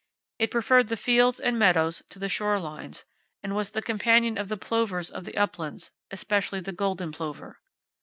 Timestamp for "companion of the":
3.83-4.57